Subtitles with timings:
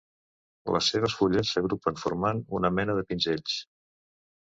[0.75, 3.63] Les seves fulles s'agrupen formant una mena de pinzells.